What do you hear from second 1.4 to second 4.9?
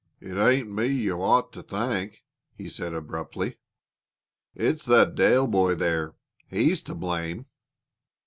to thank," he said abruptly. "It's